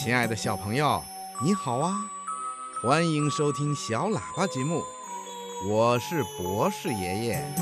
[0.00, 1.02] 亲爱的小朋友，
[1.42, 1.92] 你好啊！
[2.80, 4.84] 欢迎收听小喇叭节目，
[5.68, 7.54] 我是博士爷爷。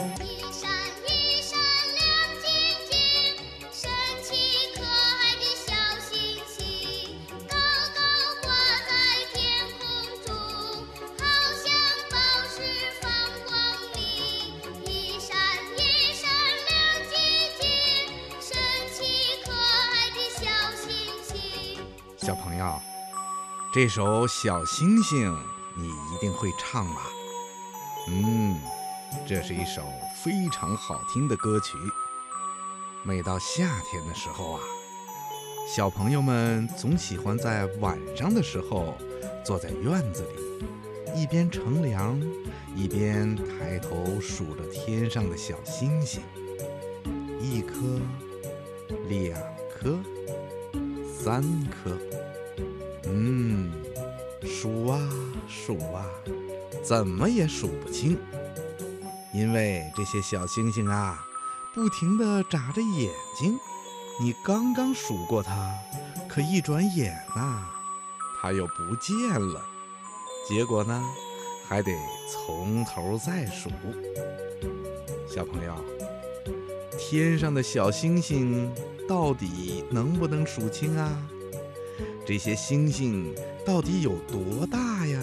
[22.26, 22.80] 小朋友，
[23.72, 25.32] 这首《小星星》
[25.76, 27.02] 你一定会唱吧？
[28.08, 28.58] 嗯，
[29.24, 29.84] 这是一首
[30.24, 31.78] 非常好听的歌曲。
[33.04, 34.60] 每到夏天的时候啊，
[35.72, 38.98] 小朋友们总喜欢在晚上的时候
[39.44, 42.20] 坐在院子里，一边乘凉，
[42.74, 46.20] 一边抬头数着天上的小星星，
[47.40, 48.00] 一颗，
[49.08, 49.40] 两
[49.70, 49.96] 颗。
[51.26, 51.90] 三颗，
[53.08, 53.72] 嗯，
[54.44, 54.96] 数啊
[55.48, 56.06] 数啊，
[56.84, 58.16] 怎么也数不清，
[59.34, 61.26] 因为这些小星星啊，
[61.74, 63.58] 不停地眨着眼睛。
[64.20, 65.74] 你刚刚数过它，
[66.28, 67.68] 可一转眼呐、
[68.40, 69.60] 它又不见了。
[70.48, 71.02] 结果呢，
[71.66, 71.90] 还得
[72.30, 73.68] 从头再数。
[75.28, 75.74] 小朋友，
[76.96, 78.72] 天上的小星星
[79.08, 81.16] 到底能不能数清啊？
[82.26, 83.34] 这些星星
[83.64, 85.20] 到底有多大呀？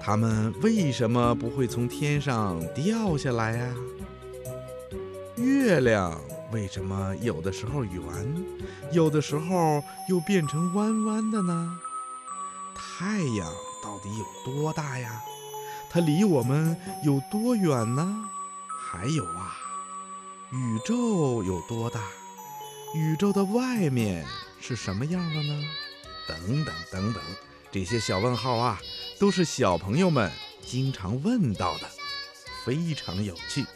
[0.00, 3.74] 它们为什么不会从天上掉下来呀？
[5.36, 6.18] 月亮
[6.52, 8.02] 为什么有的时候圆，
[8.92, 11.78] 有的时候又变成弯弯的呢？
[12.74, 15.20] 太阳到底有多大呀？
[15.90, 18.28] 它离我们有多远呢？
[18.80, 19.56] 还有啊，
[20.52, 22.00] 宇宙有多大？
[22.94, 24.24] 宇宙的外面
[24.60, 25.64] 是什么样的呢？
[26.26, 27.22] 等等等等，
[27.70, 28.80] 这些小问号啊，
[29.18, 30.30] 都是小朋友们
[30.64, 31.90] 经常问到的，
[32.64, 33.66] 非常有趣。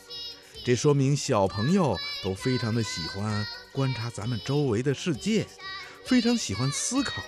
[0.65, 5.47] 这说明小朋友都非常的喜欢观察咱们周围的世界，
[6.07, 7.23] 非常喜欢思考。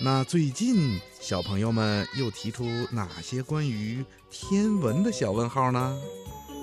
[0.00, 6.00] 那最近小朋友们又提出哪些关于天文的小问号呢？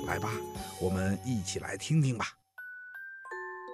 [0.07, 0.31] 来吧，
[0.79, 2.40] 我们一起来听听吧。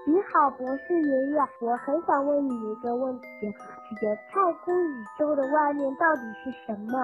[0.08, 6.96] 你好，博士爷爷，我很想问你一个问题：这个太空宇宙的外面到底是什么？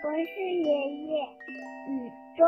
[0.00, 0.64] 博士爷
[1.12, 1.28] 爷，
[1.88, 2.42] 宇宙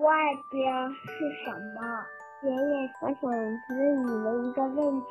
[0.00, 0.10] 外
[0.50, 2.02] 边是什么？
[2.42, 5.06] 爷爷，我想问你们一个问题：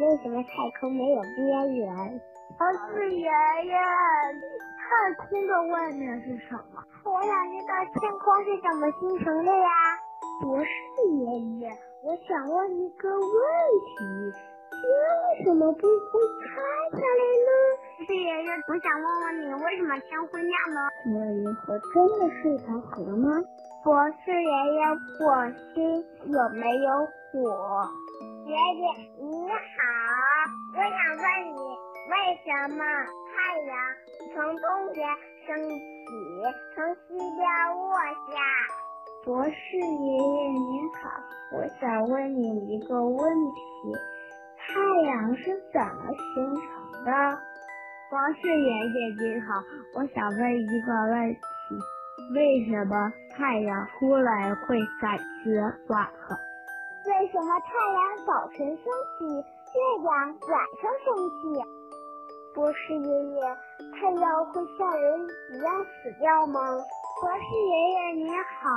[0.00, 2.20] 为什么太空没有边缘？
[2.58, 3.30] 博士爷爷，
[4.82, 6.82] 太空的外面是什么？
[7.04, 9.70] 我想知道天空是怎么形成的呀？
[10.42, 10.68] 博士
[11.14, 11.45] 爷爷，我
[12.24, 14.32] 想问一个问题：
[14.70, 16.48] 天为什么不会塌
[16.92, 17.50] 下来呢？
[17.98, 20.80] 博士爷爷，我想问问你，为什么天会亮呢？
[21.06, 23.28] 那银河真的是一条河吗？
[23.84, 24.80] 博士爷爷，
[25.18, 26.88] 火星有没有
[27.32, 27.88] 火？
[28.46, 28.82] 爷爷
[29.20, 29.54] 你好，
[30.72, 30.88] 我想
[31.20, 31.58] 问你，
[32.10, 32.46] 为什
[32.76, 32.80] 么
[33.34, 33.70] 太阳
[34.34, 35.06] 从东边
[35.46, 36.08] 升起，
[36.74, 37.44] 从西边
[37.76, 37.92] 落
[38.30, 38.85] 下？
[39.26, 41.10] 博士爷爷您好，
[41.50, 43.92] 我想问你一个问题：
[44.56, 47.10] 太阳是怎么形成的？
[48.08, 49.48] 博士爷爷您好，
[49.96, 51.74] 我想问一个问题：
[52.36, 52.94] 为什么
[53.36, 56.38] 太阳出来会感觉暖和？
[57.10, 58.86] 为什么太阳早晨升
[59.18, 60.06] 起，月亮
[60.38, 61.66] 晚上升起？
[62.54, 63.42] 博士爷爷，
[63.90, 65.18] 太阳会像人
[65.50, 66.60] 一样死掉吗？
[67.18, 68.68] 博士爷爷您好，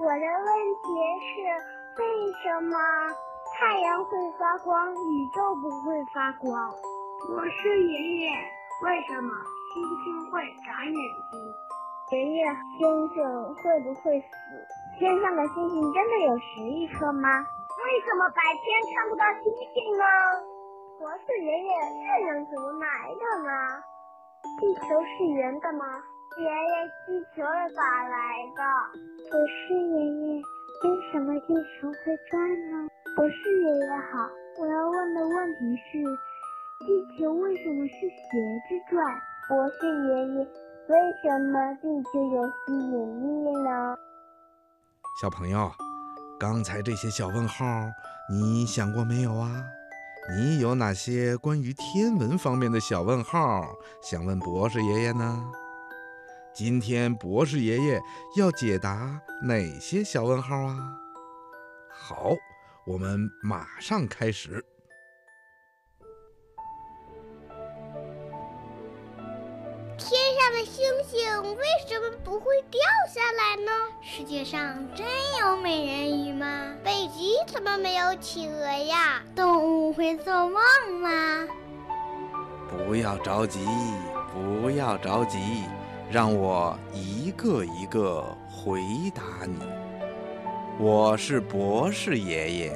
[0.00, 0.48] 我的问
[0.80, 0.88] 题
[1.20, 1.44] 是
[2.00, 2.72] 为什么
[3.52, 6.72] 太阳会发光，宇宙不会发光？
[7.28, 8.32] 博士爷爷，
[8.80, 9.28] 为什么
[9.68, 11.36] 星星会眨眼睛？
[12.08, 12.46] 爷爷，
[12.80, 13.20] 星星
[13.60, 14.26] 会不会死？
[14.98, 17.28] 天上的星星真的有十亿颗吗？
[17.84, 20.04] 为什么白天看不到星星呢？
[20.98, 21.68] 博士爷爷，
[22.00, 23.84] 月亮怎么来的呢？
[24.58, 25.84] 地球是圆的吗？
[26.36, 26.48] 爷爷，
[27.06, 28.16] 地球是咋来
[28.56, 28.60] 的？
[29.30, 30.42] 博士爷爷，
[30.82, 32.32] 为什么地球会转
[32.70, 32.88] 呢？
[33.14, 34.28] 博士爷爷好，
[34.58, 36.02] 我要问的问题是，
[36.84, 38.26] 地球为什么是斜
[38.68, 38.94] 着转？
[39.48, 40.44] 博士爷爷，
[40.88, 42.92] 为什么地球有吸引
[43.22, 43.96] 力呢？
[45.22, 45.70] 小朋友，
[46.40, 47.64] 刚才这些小问号，
[48.28, 49.62] 你想过没有啊？
[50.36, 53.62] 你有哪些关于天文方面的小问号
[54.02, 55.52] 想问博士爷爷呢？
[56.54, 58.00] 今天博士爷爷
[58.36, 60.78] 要解答哪些小问号啊？
[61.90, 62.30] 好，
[62.86, 64.64] 我们马上开始。
[69.98, 72.80] 天上的星星为什么不会掉
[73.12, 73.72] 下来呢？
[74.00, 75.04] 世界上真
[75.40, 76.72] 有美人鱼吗？
[76.84, 79.24] 北极怎么没有企鹅呀？
[79.34, 80.60] 动物会做梦
[81.02, 81.48] 吗？
[82.68, 83.66] 不要着急，
[84.32, 85.64] 不要着急，
[86.14, 88.80] 让我一个一个回
[89.12, 89.58] 答你。
[90.78, 92.70] 我是博士爷爷。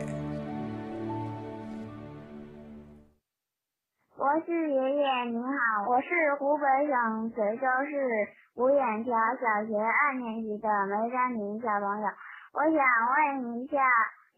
[4.17, 6.08] 博士爷爷您好，我是
[6.40, 12.08] 湖北省随州市五眼桥小学二年级的梅丹妮小朋友，
[12.55, 13.79] 我想问一下，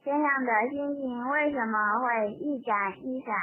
[0.04, 3.34] 天上的星星为什么会一闪一闪？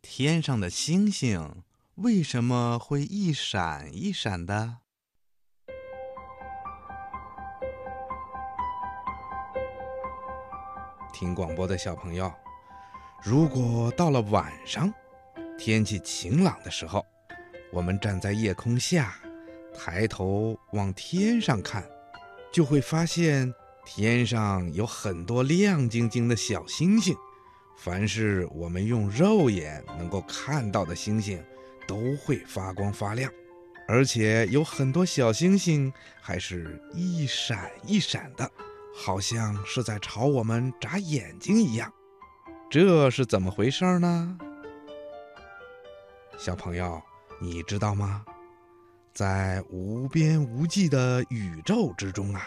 [0.00, 1.62] 天上的星星
[1.96, 4.78] 为什么会一闪一闪的？
[11.18, 12.30] 听广播的小朋友，
[13.22, 14.92] 如果到了晚上，
[15.58, 17.02] 天气晴朗的时候，
[17.72, 19.14] 我们站在夜空下，
[19.74, 21.82] 抬头往天上看，
[22.52, 23.50] 就会发现
[23.86, 27.16] 天上有很多亮晶晶的小星星。
[27.78, 31.42] 凡是我们用肉眼能够看到的星星，
[31.88, 33.32] 都会发光发亮，
[33.88, 35.90] 而且有很多小星星
[36.20, 38.50] 还是一闪一闪的，
[38.98, 41.92] 好像是在朝我们眨眼睛一样。
[42.70, 44.38] 这是怎么回事呢？
[46.38, 47.00] 小朋友，
[47.40, 48.24] 你知道吗？
[49.12, 52.42] 在无边无际的宇宙之中啊，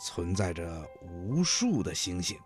[0.00, 2.38] 存在着无数的星星。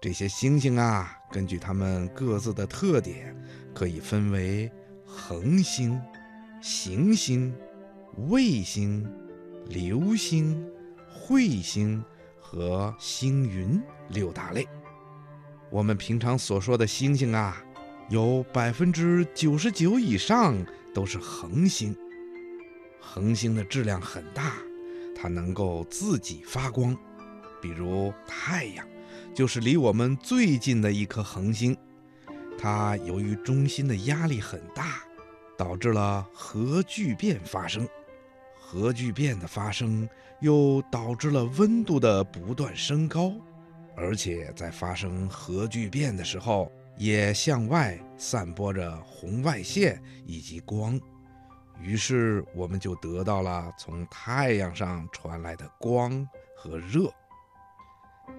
[0.00, 3.36] 这些星星啊，根据它们各自的特点，
[3.74, 4.72] 可以分为
[5.06, 6.00] 恒星、
[6.60, 7.54] 行星、
[8.28, 9.08] 卫星、
[9.66, 10.68] 流星、
[11.14, 12.04] 彗星
[12.52, 14.68] 和星云六大类。
[15.70, 17.64] 我们平常所说的星星啊，
[18.10, 20.54] 有百分之九十九以上
[20.92, 21.96] 都是恒星。
[23.00, 24.52] 恒星的质量很大，
[25.16, 26.94] 它能够自己发光，
[27.62, 28.86] 比如太阳。
[29.34, 31.74] 就是离我们最近的一颗恒星，
[32.58, 35.02] 它由于中心的压力很大，
[35.56, 37.88] 导致了核聚变发生。
[38.72, 40.08] 核聚变的发生
[40.40, 43.30] 又导致了温度的不断升高，
[43.94, 50.98] 而且在发生核聚变的时候，也向外散播着红外线以及光，
[51.82, 56.26] 于是我们就得到了从太阳上传来的光
[56.56, 57.12] 和热。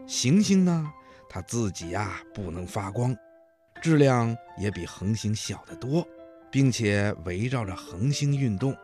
[0.08, 0.92] 行星呢，
[1.30, 3.16] 它自己呀不能发光，
[3.84, 6.04] 质量也比恒星小得多，
[6.50, 8.76] 并且围绕着恒星运动。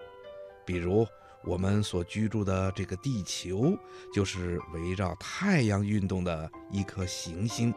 [0.64, 1.08] 比如
[1.44, 3.78] 我们所居住的这个地球，
[4.14, 7.74] 就是围绕太阳运动的一颗行星。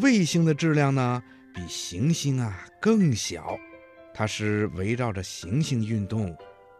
[0.00, 1.22] 卫星的质量呢，
[1.54, 3.58] 比行星啊更小，
[4.14, 6.36] 它是围绕着行星运动，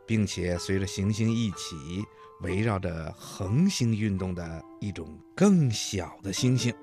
[0.07, 2.05] 并且随着行星一起。
[2.41, 6.75] 围绕着恒星运动的一种更小的星星，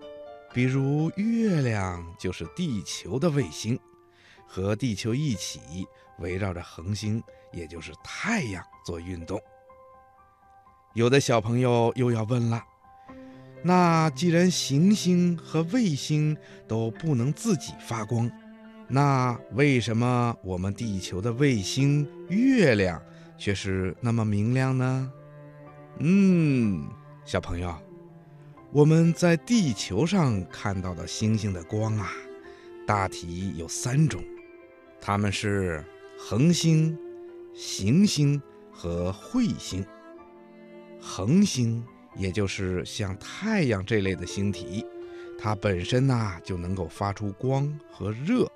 [0.53, 3.77] 比如月亮就是地球的卫星，
[4.53, 5.61] 和地球一起
[6.19, 9.41] 围绕着恒星，也就是太阳做运动。
[10.93, 12.61] 有的小朋友又要问了：
[13.63, 16.35] 那既然行星和卫星
[16.67, 18.29] 都不能自己发光，
[18.89, 23.01] 那为什么我们地球的卫星月亮
[23.37, 25.09] 却是那么明亮呢？
[25.99, 26.89] 嗯，
[27.23, 27.73] 小朋友，
[28.73, 32.11] 我们在地球上看到的星星的光啊，
[32.85, 34.21] 大体有三种，
[35.01, 35.83] 它们是
[36.17, 36.95] 恒星、
[37.53, 38.39] 行星
[38.71, 39.83] 和彗星。
[41.01, 41.83] 恒星
[42.15, 44.85] 也就是像太阳这类的星体，
[45.39, 48.47] 它本身呐就能够发出光和热，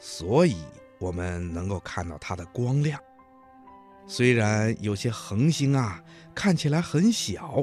[0.00, 0.56] 所以
[0.98, 2.98] 我们能够看到它的光亮。
[4.06, 6.02] 虽然有些恒星啊
[6.34, 7.62] 看起来很小，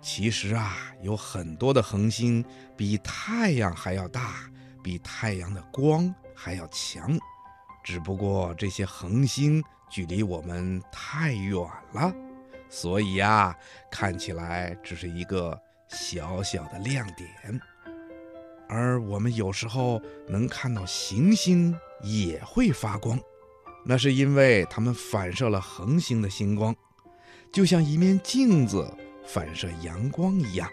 [0.00, 2.42] 其实啊有很多的恒星
[2.76, 4.50] 比太阳还要大，
[4.82, 7.18] 比太阳的光还要强。
[7.88, 11.58] 只不过这些恒星距离我们太远
[11.94, 12.14] 了，
[12.68, 13.56] 所以呀
[13.90, 17.58] 看起来只是一个小小的亮点。
[18.68, 23.18] 而我们有时候能看到行星也会发光。
[23.86, 26.76] 那是因为它们反射了恒星的星光，
[27.50, 28.86] 就像一面镜子
[29.24, 30.68] 反射阳光一样。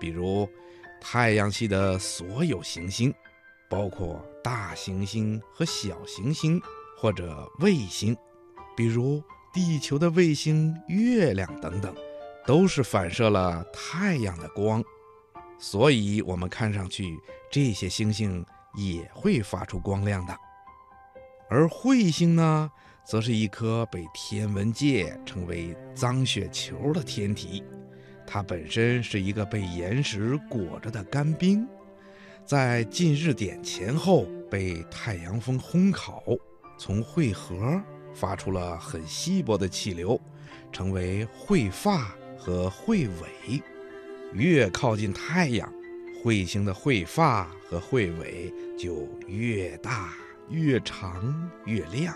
[0.00, 0.50] 比如，
[1.00, 3.14] 太阳系的所有行星，
[3.74, 6.62] 包括大行星和小行星，
[6.96, 8.16] 或者卫星，
[8.76, 9.20] 比如
[9.52, 11.92] 地球的卫星、月亮等等，
[12.46, 14.80] 都是反射了太阳的光，
[15.58, 17.18] 所以我们看上去
[17.50, 20.38] 这些星星也会发出光亮的。
[21.50, 22.70] 而彗星呢，
[23.04, 27.64] 则是一颗被天文界称为“脏雪球”的天体。
[28.24, 31.66] 它本身是一个被岩石裹着的干冰，
[32.46, 36.22] 在近日点前后被太阳风烘烤，
[36.78, 37.80] 从彗核
[38.14, 40.20] 发出了很稀薄的气流，
[40.70, 43.62] 成为彗发和彗尾。
[44.34, 45.72] 越靠近太阳，
[46.22, 50.12] 彗星的彗发和彗尾就越大。
[50.50, 52.14] 越长越亮，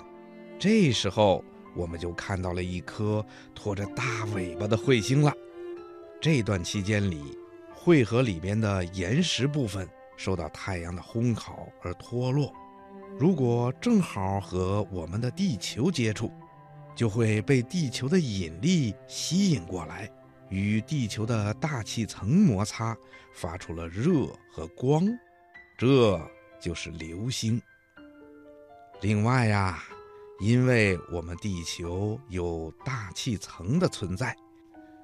[0.58, 1.42] 这时候
[1.75, 5.32] 我们就看到了一颗拖着大尾巴的彗星了。
[6.20, 7.38] 这段期间里，
[7.75, 9.88] 彗核里边的岩石部分
[10.19, 12.53] 受到太阳的烘烤而脱落，
[13.19, 16.31] 如果正好和我们的地球接触，
[16.97, 20.11] 就会被地球的引力吸引过来，
[20.51, 22.97] 与地球的大气层摩擦，
[23.33, 25.07] 发出了热和光，
[25.79, 26.21] 这
[26.61, 27.63] 就是流星。
[29.01, 29.81] 另外呀，
[30.41, 34.37] 因为我们地球有大气层的存在，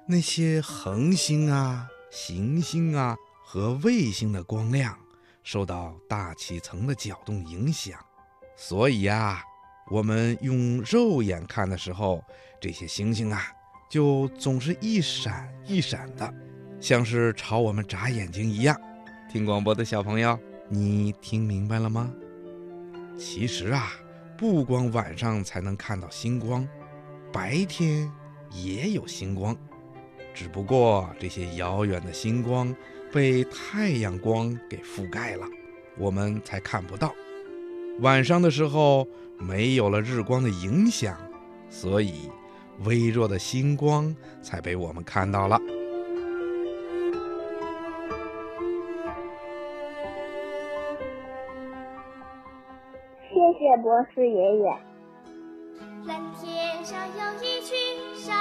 [0.05, 4.99] 那些恒星啊、行星啊和卫星的光亮
[5.45, 7.99] 受到大气层的搅动影响，
[8.57, 9.43] 所以呀，
[9.91, 12.23] 我们用肉眼看的时候，
[12.59, 13.43] 这些星星啊
[13.87, 16.33] 就总是一闪一闪的，
[16.81, 18.75] 像是朝我们眨眼睛一样。
[19.31, 20.37] 听广播的小朋友，
[20.67, 22.11] 你听明白了吗？
[23.15, 23.93] 其实啊，
[24.35, 26.67] 不光晚上才能看到星光，
[27.31, 28.11] 白天
[28.49, 29.55] 也有星光，
[30.33, 32.75] 只不过这些遥远的星光
[33.15, 35.47] 被太阳光给覆盖了，
[35.97, 37.13] 我们才看不到。
[38.01, 39.07] 晚上的时候
[39.39, 41.15] 没有了日光的影响，
[41.69, 42.29] 所以
[42.83, 45.57] 微弱的星光才被我们看到了。
[53.29, 54.77] 谢谢博士爷爷。
[56.05, 57.73] 蓝天上有一群
[58.13, 58.35] 闪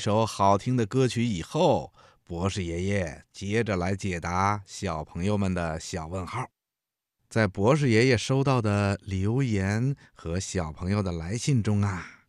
[0.00, 1.92] 一首好听的歌曲以后，
[2.24, 6.48] 博士爷爷接着来解答小朋友们的小问号。
[7.28, 12.22] 在博士爷爷收到的留言和小朋友的来信中啊，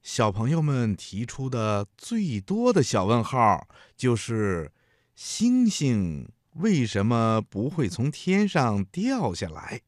[0.00, 4.72] 小朋友们提出的最多的小问号就是：
[5.14, 9.82] 星星为什么不会从天上掉下来？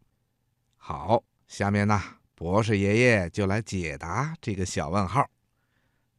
[0.77, 1.99] 好，下面呢，
[2.35, 5.27] 博士爷爷就来解答这个小问号。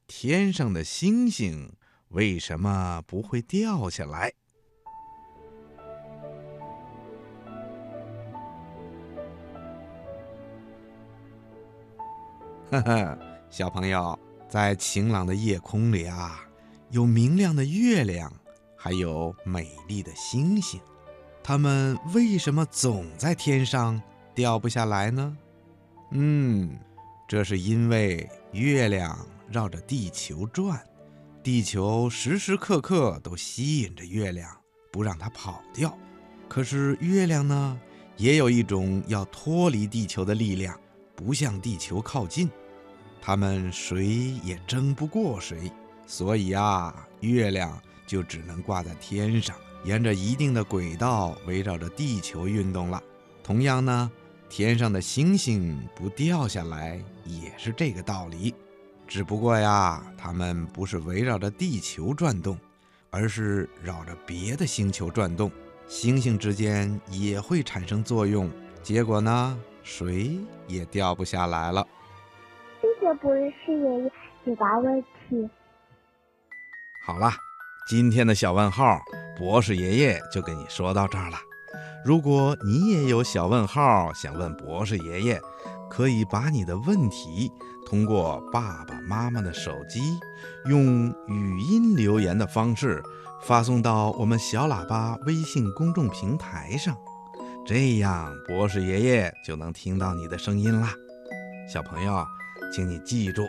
[0.08, 1.74] 天上的星星
[2.10, 4.32] 为什么不会掉下来？
[12.70, 13.20] 呵呵，
[13.50, 14.18] 小朋友，
[14.50, 16.44] 在晴朗的夜空里啊，
[16.90, 18.32] 有明亮的月亮，
[18.76, 20.82] 还有美丽的星星，
[21.44, 24.02] 它们为什么总在天上
[24.36, 25.38] 掉不下来呢？
[26.12, 26.78] 嗯，
[27.28, 29.18] 这是因为月亮
[29.50, 30.82] 绕着地球转，
[31.44, 34.50] 地球时时刻刻都吸引着月亮，
[34.92, 35.98] 不让它跑掉。
[36.48, 37.80] 可是月亮呢，
[38.18, 40.80] 也有一种要脱离地球的力量，
[41.16, 42.50] 不向地球靠近。
[43.22, 45.72] 它们谁也争不过谁，
[46.06, 53.02] 所以啊，月亮就只能挂在天上，沿着一定的轨道围绕着地球运动了。
[53.42, 54.12] 同样呢，
[54.50, 58.54] 天上的星星不掉下来也是这个道理，
[59.08, 62.58] 只不过呀，它们不是围绕着地球转动，
[63.10, 65.52] 而是绕着别的星球转动。
[65.86, 68.50] 星星之间也会产生作用，
[68.82, 71.86] 结果呢，谁也掉不下来了。
[72.82, 74.12] 谢谢博士爷爷
[74.46, 75.50] 解答问题。
[77.06, 77.36] 好啦，
[77.88, 79.00] 今天的小问号，
[79.38, 81.38] 博士爷爷就跟你说到这儿了。
[82.06, 85.42] 如果你也有小问号想问博士爷爷，
[85.96, 87.52] 可以把你的问题
[87.86, 90.00] 通过爸爸妈妈的手机，
[90.66, 93.04] 用语音留言的方式
[93.44, 96.98] 发送到我们小喇叭微信公众平台上，
[97.64, 100.96] 这样博士爷爷就能听到你的声音啦。
[101.72, 102.26] 小朋友，
[102.74, 103.48] 请你记住，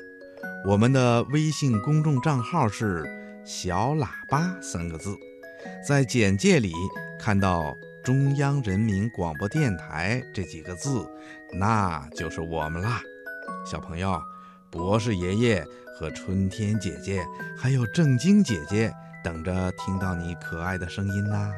[0.66, 3.02] 我们的微信公众账号是
[3.42, 5.16] “小喇叭”三个字，
[5.88, 6.74] 在简介里
[7.18, 7.74] 看到。
[8.04, 11.08] 中央人民广播电台这几个字，
[11.54, 13.00] 那就是我们啦，
[13.64, 14.22] 小朋友，
[14.70, 17.24] 博士爷爷和春天姐姐，
[17.56, 18.92] 还有正晶姐姐，
[19.24, 21.50] 等着听到你可爱的声音呢。